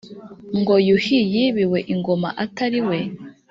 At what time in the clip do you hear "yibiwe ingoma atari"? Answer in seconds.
1.33-2.79